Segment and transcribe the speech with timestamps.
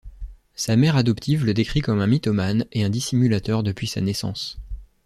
[0.55, 4.57] Sa mère adoptive le décrit comme un mythomane et un dissimulateur depuis sa naissance.